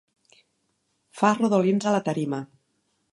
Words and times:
Fa 1.19 1.31
rodolins 1.41 1.87
a 1.91 1.93
la 1.97 2.03
tarima. 2.11 2.41